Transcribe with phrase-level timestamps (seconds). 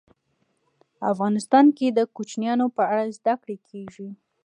[1.11, 4.09] افغانستان کې د کوچیانو په اړه زده کړه کېږي.